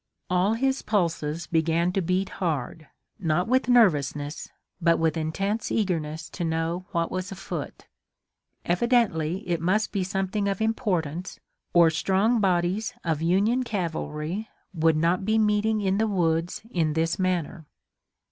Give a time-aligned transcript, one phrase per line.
[0.31, 2.87] All his pulses began to beat hard,
[3.19, 4.49] not with nervousness,
[4.81, 7.85] but with intense eagerness to know what was afoot.
[8.65, 11.39] Evidently it must be something of importance
[11.71, 17.19] or strong bodies of Union cavalry would not be meeting in the woods in this
[17.19, 17.67] manner.